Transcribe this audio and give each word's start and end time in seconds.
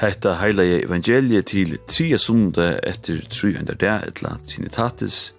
Hetta 0.00 0.38
heila 0.40 0.64
evangeliet 0.64 1.50
til 1.50 1.74
tria 1.84 2.16
sundag 2.16 2.78
etter 2.88 3.18
tru 3.28 3.50
enda 3.52 3.74
der 3.76 4.06
etla 4.08 4.38
sinitatis 4.48 5.34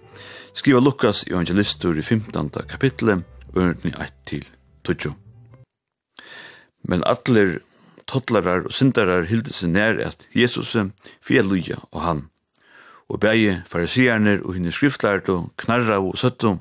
skriva 0.54 0.78
Lukas 0.78 1.24
evangelistur 1.26 1.96
i 1.98 2.02
15. 2.02 2.52
kapitlet 2.70 3.24
ørni 3.58 3.90
1 3.90 4.12
til 4.30 4.44
20. 4.86 5.16
Men 6.86 7.02
atler 7.10 7.58
tottlarar 8.06 8.68
og 8.68 8.76
syndarar 8.76 9.26
hildi 9.26 9.50
seg 9.50 9.72
nær 9.74 9.98
at 9.98 10.28
Jesus 10.30 10.76
fyrir 11.18 11.48
luja 11.48 11.80
og 11.90 12.00
han. 12.06 12.20
Og 13.10 13.18
bægi 13.18 13.56
farisierner 13.66 14.44
og 14.44 14.54
hinne 14.54 14.70
skriftlart 14.70 15.26
og 15.28 15.50
knarra 15.58 15.98
og 15.98 16.14
søttu. 16.14 16.60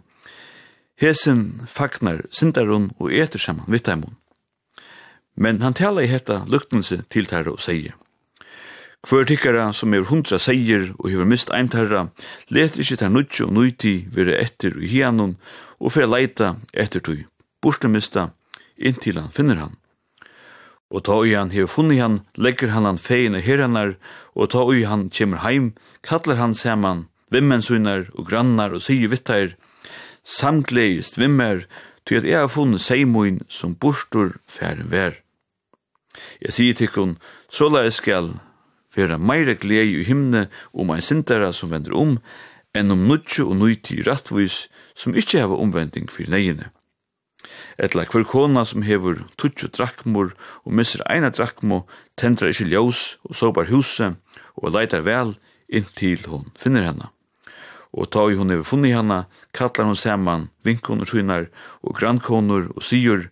Hesen 0.98 1.62
fagnar 1.68 2.26
syndarun 2.34 2.90
og 2.98 3.14
etur 3.14 3.46
saman 3.46 3.70
vittaimun. 3.70 4.18
Men 5.36 5.62
han 5.62 5.74
talar 5.74 6.06
i 6.06 6.12
hetta 6.12 6.44
luktense 6.48 7.02
til 7.10 7.28
tæra 7.30 7.54
og 7.54 7.62
seie. 7.64 7.94
Hver 9.02 9.26
tikkara 9.26 9.72
som 9.74 9.96
er 9.98 10.06
hundra 10.06 10.38
seier 10.38 10.92
og 11.00 11.08
hever 11.10 11.26
mist 11.26 11.50
eintarra, 11.50 12.12
let 12.54 12.78
ikkje 12.78 13.00
tær 13.02 13.10
nudje 13.10 13.48
og 13.48 13.54
nuiti 13.56 13.96
vire 14.14 14.36
etter 14.38 14.76
i 14.78 14.92
hianon 14.92 15.40
og 15.82 15.96
fer 15.96 16.06
leita 16.06 16.52
etter 16.78 17.02
tui, 17.02 17.24
bortemista, 17.66 18.30
inntil 18.78 19.18
han 19.18 19.34
finner 19.34 19.58
han. 19.58 19.74
Og 20.94 21.06
ta 21.08 21.18
ui 21.18 21.34
han 21.34 21.50
hever 21.50 21.72
funni 21.72 21.98
han, 21.98 22.20
legger 22.38 22.76
han 22.76 22.86
han 22.86 23.02
feina 23.02 23.42
herranar, 23.42 23.96
og 24.38 24.52
ta 24.54 24.62
ui 24.68 24.84
han 24.86 25.10
kjemur 25.10 25.42
heim, 25.42 25.72
kallar 26.06 26.38
han 26.38 26.54
saman, 26.54 27.08
vimmensunar 27.34 28.12
og 28.14 28.28
grannar 28.30 28.76
og 28.76 28.86
sier 28.86 29.10
vittar, 29.10 29.56
samtleist 30.22 31.18
vimmer, 31.18 31.66
ty 32.06 32.18
at 32.20 32.28
jeg 32.28 32.40
har 32.40 32.52
funnet 32.52 32.82
seimoin 32.82 33.42
som 33.50 33.76
bostur 33.76 34.38
færen 34.48 34.92
vær. 34.92 35.20
Jeg 36.42 36.54
sier 36.54 36.74
til 36.78 36.90
hun, 36.96 37.18
så 37.50 37.70
la 37.70 37.86
jeg 37.86 37.94
skal 37.94 38.34
være 38.96 39.20
meire 39.20 39.56
glede 39.56 40.02
i 40.02 40.04
himne 40.04 40.48
om 40.74 40.92
ein 40.92 41.02
sintara 41.02 41.52
som 41.56 41.72
vender 41.72 41.96
om, 41.96 42.18
enn 42.76 42.92
om 42.92 43.08
nutje 43.08 43.46
og 43.46 43.58
nøyti 43.60 44.02
rattvis 44.08 44.66
som 44.96 45.16
ikkje 45.16 45.44
heva 45.44 45.60
omvending 45.60 46.10
fyrir 46.12 46.32
neiene. 46.34 46.72
Etla 47.82 48.06
hver 48.06 48.26
kona 48.28 48.64
som 48.68 48.84
hever 48.86 49.24
tutsi 49.40 49.70
drakmor 49.72 50.36
og 50.66 50.76
misser 50.78 51.02
eina 51.10 51.32
drakmo, 51.34 51.86
tendrar 52.20 52.52
ikkje 52.52 52.70
ljós 52.70 53.02
og 53.28 53.36
sobar 53.36 53.72
huset 53.72 54.20
og 54.60 54.76
leitar 54.76 55.06
vel 55.08 55.36
inntil 55.72 56.28
hon 56.28 56.52
finner 56.60 56.86
henne 56.90 57.10
og 57.92 58.10
ta 58.12 58.24
i 58.30 58.38
hon 58.40 58.52
hefur 58.54 58.68
funni 58.68 58.94
hana, 58.96 59.26
kallar 59.54 59.90
hon 59.90 60.00
saman 60.00 60.50
vinkonur 60.64 61.10
synar 61.10 61.50
og 61.84 61.96
grannkonur 62.00 62.72
og 62.76 62.84
syr, 62.84 63.30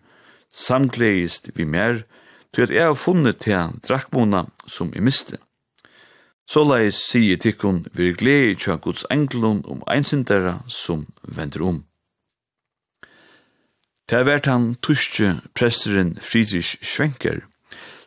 samgleist 0.52 1.52
vi 1.56 1.66
mer, 1.66 2.04
til 2.54 2.66
at 2.66 2.74
jeg 2.74 2.90
har 2.90 2.98
funnet 2.98 3.40
til 3.46 3.78
drakkmona 3.86 4.48
som 4.68 4.92
jeg 4.96 5.06
miste. 5.06 5.38
Så 6.50 6.64
leis 6.66 6.98
sier 7.06 7.38
tikkun 7.38 7.84
vir 7.94 8.16
glei 8.18 8.56
tja 8.58 8.80
Guds 8.82 9.06
englun 9.14 9.62
om 9.70 9.84
einsindera 9.86 10.58
som 10.66 11.06
vender 11.22 11.62
om. 11.62 11.84
Det 14.10 14.24
vært 14.26 14.50
han 14.50 14.72
tuske 14.82 15.36
presteren 15.54 16.16
Friedrich 16.18 16.80
Schwenker, 16.82 17.44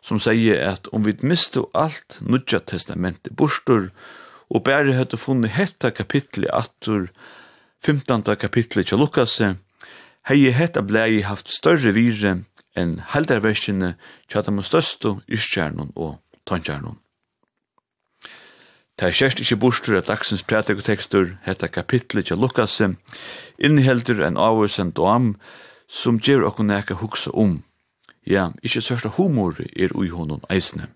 som 0.03 0.19
sier 0.19 0.59
at 0.59 0.89
om 0.91 1.05
vi 1.07 1.15
miste 1.23 1.63
alt 1.71 2.17
Nudja 2.19 2.59
testamentet 2.59 3.31
bostur, 3.39 3.93
og 4.53 4.63
bare 4.63 4.93
hadde 4.93 5.17
funni 5.17 5.49
hetta 5.49 5.89
kapitlet 5.89 6.51
atur 6.53 7.09
15. 7.83 8.23
kapitlet 8.39 8.87
til 8.87 9.01
Lukas 9.01 9.39
hei 10.29 10.51
hetta 10.55 10.81
blei 10.85 11.23
haft 11.25 11.51
større 11.51 11.91
vire 11.95 12.37
enn 12.79 12.99
heldarversjene 13.13 13.95
at 14.33 14.47
de 14.47 14.63
største 14.65 15.17
iskjernon 15.27 15.91
og 15.95 16.19
tankjernon. 16.49 16.97
Det 18.97 19.09
er 19.09 19.17
kjært 19.17 19.41
ikkje 19.41 19.57
bostur 19.57 19.97
at 19.97 20.07
dagsens 20.07 20.45
prætikotekstur, 20.45 21.35
hetta 21.45 21.67
kapitlet 21.67 22.29
til 22.29 22.37
Lukas, 22.37 22.79
inneheldur 23.57 24.21
en 24.23 24.37
avvursen 24.37 24.93
doam 24.93 25.33
som 25.89 26.19
gjer 26.21 26.45
okkur 26.45 26.65
nekka 26.69 26.97
hugsa 27.01 27.33
om. 27.33 27.63
Ja, 28.25 28.51
ikkje 28.63 28.85
sørsta 28.85 29.09
humor 29.17 29.57
er 29.75 29.93
ui 29.97 30.09
honom 30.13 30.45
eisne. 30.49 30.87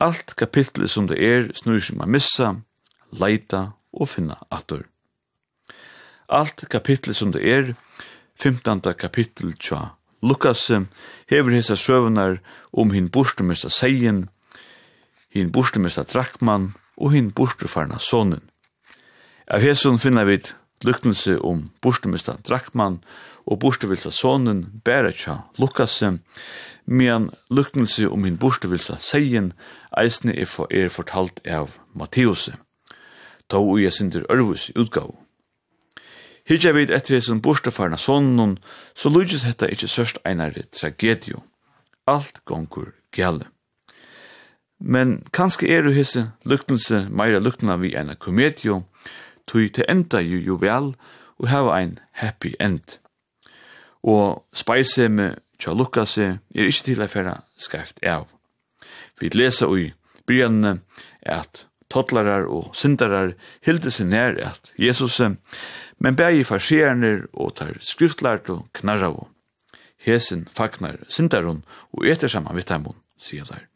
Alt 0.00 0.32
kapitlet 0.36 0.90
som 0.90 1.06
det 1.10 1.18
er 1.20 1.50
snur 1.52 1.80
som 1.84 2.00
om 2.00 2.08
missa, 2.08 2.54
leita 3.12 3.72
og 3.92 4.08
finna 4.08 4.38
attor. 4.48 4.86
Alt 6.28 6.64
kapitlet 6.72 7.16
som 7.16 7.34
det 7.34 7.42
er, 7.44 7.74
15. 8.40 8.80
kapittel 8.96 9.52
tja 9.60 9.90
Lukas 10.22 10.70
hever 11.28 11.52
hesa 11.52 11.76
søvnar 11.76 12.38
om 12.72 12.92
hin 12.92 13.10
bostumista 13.12 13.68
seien, 13.68 14.28
hin 15.28 15.52
bostumista 15.52 16.04
drakman 16.04 16.72
og 16.96 17.12
hin 17.12 17.30
bortufarna 17.32 17.98
sonen. 17.98 18.40
Av 19.48 19.60
hesson 19.60 19.98
finna 19.98 20.24
vi 20.24 20.38
lykkelse 20.84 21.38
om 21.44 21.68
bortemista 21.82 22.36
Drakman 22.46 23.00
og 23.46 23.60
bortevilsa 23.60 24.10
sonen 24.10 24.64
Beretja 24.84 25.40
Lukasse, 25.58 26.18
medan 26.86 27.30
lykkelse 27.50 28.08
om 28.08 28.24
hin 28.24 28.38
bortevilsa 28.40 28.96
Seien 29.00 29.52
eisne 29.96 30.34
er, 30.34 30.46
for, 30.46 30.70
er 30.70 30.88
fortalt 30.88 31.40
av 31.46 31.78
Matteuse. 31.94 32.56
ta 33.50 33.58
og 33.58 33.80
jeg 33.82 33.92
sinter 33.92 34.26
Ørvus 34.30 34.70
utgav. 34.78 35.10
Hitja 36.46 36.72
vid 36.72 36.90
etter 36.90 37.16
hesson 37.16 37.40
bortefarna 37.42 37.98
sonen, 37.98 38.58
så 38.94 39.10
lydges 39.10 39.42
hetta 39.42 39.66
ikkje 39.66 39.88
sørst 39.88 40.20
einare 40.24 40.62
tragedio. 40.70 41.42
Alt 42.06 42.44
gongur 42.44 42.92
gale. 43.14 43.46
Men 44.80 45.20
kanskje 45.36 45.68
er 45.68 45.82
du 45.82 45.92
hisse 45.92 46.30
lykkelse 46.48 47.04
meira 47.10 47.38
luktna 47.42 47.76
vi 47.76 47.92
enn 47.98 48.14
komedio, 48.16 48.84
tui 49.50 49.68
til 49.68 49.88
enda 49.90 50.22
jo 50.22 50.38
jo 50.38 50.58
vel, 50.62 50.94
og 51.40 51.48
hava 51.48 51.78
ein 51.80 51.98
happy 52.20 52.54
end. 52.60 52.98
Og 54.02 54.44
speise 54.52 55.08
me 55.08 55.32
tja 55.60 55.74
lukka 55.76 56.06
seg 56.08 56.38
er 56.54 56.68
ikkje 56.68 56.90
til 56.90 57.02
affæra 57.04 57.40
skreft 57.60 58.00
av. 58.06 58.28
Vi 59.20 59.32
lesa 59.34 59.68
ui 59.68 59.90
brygjane 60.28 60.78
at 61.26 61.66
tottlarar 61.90 62.46
og 62.48 62.70
syndarar 62.76 63.34
hilde 63.66 63.90
seg 63.92 64.08
nær 64.12 64.38
at 64.46 64.70
Jesus, 64.78 65.18
men 65.98 66.16
bægi 66.16 66.46
farsierner 66.48 67.26
og 67.32 67.56
tar 67.58 67.76
skriftlart 67.80 68.48
og 68.52 68.68
knarravo. 68.78 69.28
Hesen 70.00 70.46
fagnar 70.48 71.02
syndarun 71.08 71.64
og 71.92 72.06
etter 72.08 72.30
saman 72.32 72.56
vittamon, 72.56 72.96
sier 73.20 73.44
der. 73.44 73.66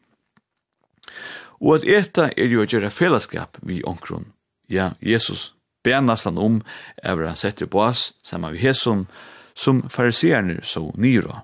Og 1.61 1.77
at 1.77 1.85
eta 1.85 2.31
er 2.33 2.49
jo 2.49 2.63
å 2.63 2.69
gjøre 2.69 2.89
fellesskap 2.89 3.59
vi 3.61 3.83
onkron. 3.85 4.31
Ja, 4.69 4.95
Jesus 5.01 5.54
ber 5.85 6.01
nesten 6.01 6.37
om 6.41 6.61
over 7.03 7.27
han 7.29 7.35
sätter 7.35 7.65
på 7.65 7.79
oss 7.79 8.13
samma 8.23 8.51
vi 8.51 8.59
Jesus, 8.65 9.07
som 9.53 9.89
fariseerne 9.89 10.59
så 10.63 10.93
nyra. 10.97 11.41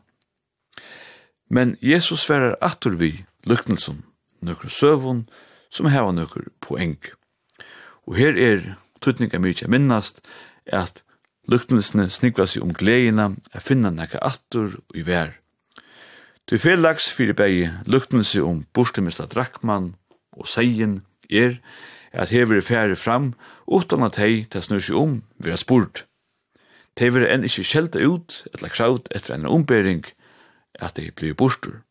Men 1.49 1.77
Jesus 1.79 2.21
sverar 2.21 2.57
atur 2.61 2.95
vi 2.95 3.25
luknelsen, 3.43 4.03
nøkker 4.41 4.69
søvun, 4.69 5.25
som 5.69 5.87
heva 5.91 6.11
nøkker 6.11 6.49
poeng. 6.59 6.97
Og 8.07 8.15
her 8.15 8.35
er 8.35 8.63
tutninga 9.01 9.39
mykje 9.39 9.67
minnast 9.71 10.21
at 10.65 11.03
luknelsene 11.51 12.09
snikla 12.09 12.47
seg 12.47 12.63
om 12.63 12.73
gledina 12.75 13.31
er 13.53 13.63
finna 13.63 13.91
nekka 13.91 14.21
atur 14.23 14.79
og 14.79 14.97
i 14.97 15.05
vær. 15.07 15.37
Du 16.49 16.57
fellags 16.59 17.07
fyrir 17.11 17.37
bægi 17.37 17.69
luktnelse 17.85 18.43
om 18.43 18.65
borstemista 18.73 19.27
drakman 19.29 19.93
og 20.35 20.47
seien 20.47 21.01
er 21.29 21.59
at 22.13 22.29
hever 22.29 22.57
er 22.57 22.65
færre 22.65 22.95
fram, 22.95 23.33
utan 23.67 24.03
at 24.03 24.19
hei 24.19 24.45
ta 24.49 24.61
snur 24.61 24.83
seg 24.83 24.97
om, 24.97 25.21
vi 25.39 25.53
har 25.53 25.59
spurt. 25.61 26.05
Te 26.95 27.07
vil 27.13 27.27
enn 27.27 27.45
ikkje 27.47 27.67
kjelta 27.67 28.01
ut, 28.03 28.41
etla 28.53 28.69
kraut 28.69 29.07
etter 29.15 29.37
en 29.37 29.47
ombering, 29.47 30.03
at 30.79 30.97
dei 30.99 31.11
blir 31.15 31.37
bortur. 31.37 31.81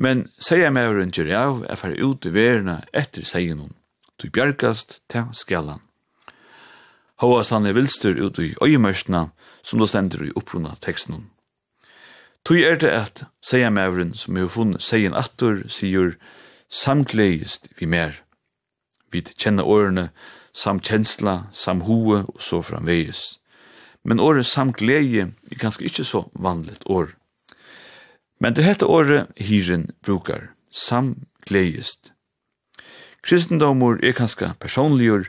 Men 0.00 0.28
seia 0.40 0.70
meveren 0.72 1.12
gjer 1.12 1.32
av, 1.36 1.64
er 1.68 1.76
færre 1.76 1.98
ut 1.98 2.26
i 2.26 2.32
verena 2.32 2.80
etter 2.96 3.26
seien 3.26 3.58
hon. 3.60 3.74
Du 4.16 4.30
bjergast, 4.30 5.00
ta 5.08 5.26
skallan. 5.36 5.82
Håast 7.20 7.52
han 7.52 7.66
er 7.68 7.76
vilstur 7.76 8.16
ut 8.16 8.38
i 8.40 8.54
øyemørsna, 8.64 9.28
som 9.62 9.78
du 9.78 9.86
stender 9.86 10.22
i 10.24 10.32
opprunna 10.36 10.72
teksten. 10.80 11.28
Tui 12.44 12.62
er 12.64 12.78
det 12.80 12.90
at 12.96 13.24
seia 13.44 13.68
meveren 13.68 14.14
som 14.16 14.38
har 14.40 14.48
funnet 14.48 14.80
seien 14.82 15.16
attur, 15.16 15.66
sier 15.68 16.14
samgleist 16.72 17.68
vi 17.76 17.86
mer. 17.90 18.22
Vi 19.10 19.22
kjenner 19.36 19.66
årene 19.66 20.10
samkjensla, 20.52 21.50
samhoe 21.52 22.24
og 22.28 22.42
så 22.42 22.62
framveges. 22.62 23.40
Men 24.04 24.20
året 24.20 24.46
samgleie 24.46 25.28
er 25.50 25.60
kanskje 25.60 25.84
ikke 25.90 26.04
så 26.04 26.24
vanligt 26.34 26.86
år. 26.86 27.14
Men 28.40 28.56
det 28.56 28.64
hette 28.64 28.86
året 28.86 29.28
hyren 29.36 29.90
brukar, 30.02 30.54
samgleiest. 30.72 32.12
Kristendomur 33.22 34.00
er 34.02 34.16
kanskje 34.16 34.54
personligur, 34.60 35.28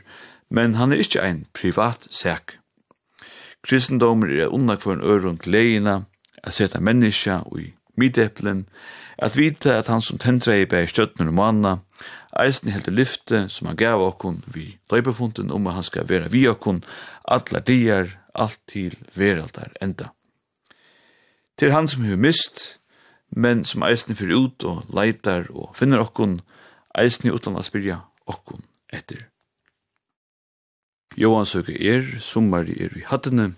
men 0.50 0.74
han 0.74 0.92
er 0.92 1.02
ikke 1.04 1.20
ein 1.20 1.44
privat 1.52 2.08
sak. 2.10 2.56
Kristendomur 3.62 4.32
er 4.32 4.48
unnakvaren 4.48 5.04
øron 5.04 5.36
gleina, 5.36 6.04
a 6.42 6.50
seta 6.50 6.80
menneska 6.80 7.42
og 7.46 7.60
i 7.60 7.74
middeplen, 7.96 8.66
at 9.18 9.36
vite 9.36 9.74
at 9.74 9.88
han 9.92 10.00
som 10.00 10.18
tendra 10.18 10.56
i 10.56 10.66
bæg 10.66 10.88
støttene 10.90 11.30
og 11.30 11.36
manna, 11.38 11.76
eisen 12.40 12.72
helt 12.72 12.88
lyfte 12.88 13.46
som 13.52 13.68
han 13.68 13.76
gav 13.76 14.02
okkon 14.02 14.42
vi 14.46 14.78
døypefunden 14.90 15.52
om 15.52 15.66
at 15.66 15.78
han 15.78 15.86
skal 15.86 16.08
vera 16.08 16.30
vi 16.32 16.46
okkon, 16.48 16.82
atla 17.24 17.60
dier, 17.60 18.16
alt 18.34 18.60
til 18.68 18.96
veraldar 19.14 19.74
enda. 19.82 20.12
Til 21.58 21.72
han 21.72 21.88
som 21.88 22.04
hefur 22.06 22.20
mist, 22.20 22.80
men 23.28 23.64
som 23.64 23.84
eisen 23.84 24.16
fyrir 24.16 24.40
ut 24.40 24.64
og 24.64 24.88
leitar 24.92 25.50
og 25.50 25.76
finner 25.76 26.00
okkon, 26.00 26.40
eisen 26.98 27.30
utan 27.32 27.56
a 27.56 27.62
spyrja 27.64 28.00
okkon 28.26 28.64
etter. 28.92 29.28
Johan 31.16 31.46
søker 31.46 31.76
er, 31.76 32.06
sommar 32.20 32.64
er 32.64 32.96
i 32.96 33.04
hattene, 33.04 33.52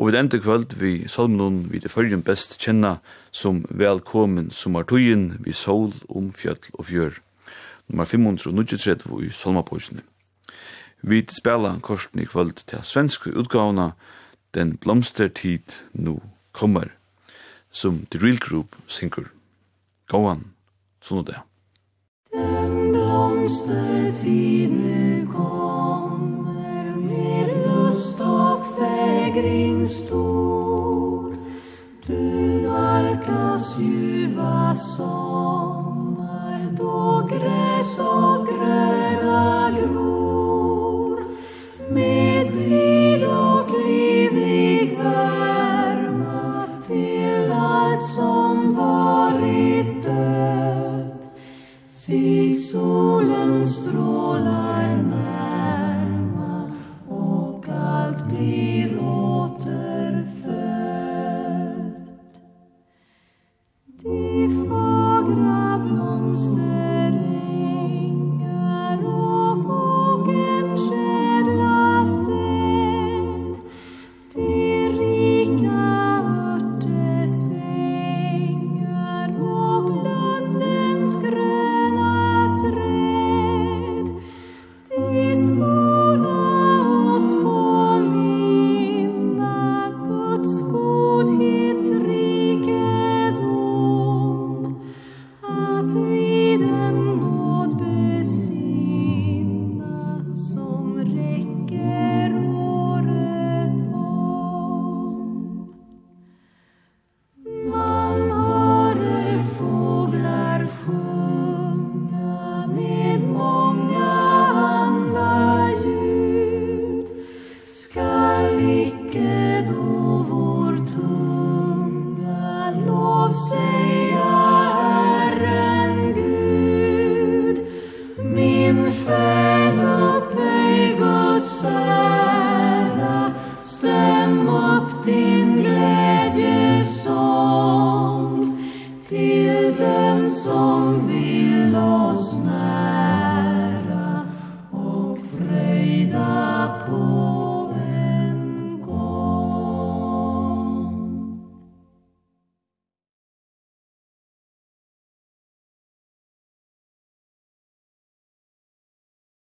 Og 0.00 0.06
vi 0.06 0.18
enda 0.18 0.38
kvöld 0.38 0.74
vi 0.80 1.08
salmnon 1.08 1.66
vi 1.68 1.78
det 1.78 1.90
fyrrjum 1.92 2.22
best 2.24 2.54
kjenna 2.56 2.94
som 3.30 3.66
velkommen 3.68 4.46
sommartøyen 4.50 5.42
vi 5.44 5.52
sol 5.52 5.92
om 6.08 6.30
fjöll 6.32 6.70
og 6.72 6.86
fjør. 6.88 7.18
Nummer 7.88 8.04
593 8.08 8.96
i 9.26 9.28
salmapoisene. 9.28 10.00
Vi 11.02 11.20
spela 11.28 11.74
korsen 11.82 12.20
i 12.20 12.24
kvöld 12.24 12.64
til 12.66 12.80
svenske 12.82 13.30
utgavna 13.30 13.92
Den 14.54 14.76
blomstertid 14.76 15.76
nu 15.92 16.20
kommer, 16.52 16.88
som 17.70 18.06
The 18.10 18.18
Real 18.24 18.38
Group 18.38 18.76
synker. 18.86 19.28
Gåan, 20.08 20.54
sånn 21.02 21.18
og 21.18 21.26
det. 21.26 21.38
Den 22.32 22.92
blomstertid 22.96 24.70
nu 24.70 25.09
omkring 29.40 29.88
stor. 29.88 31.36
Du 32.06 32.14
nalkas 32.62 33.78
ljuva 33.78 34.76
som 34.76 35.29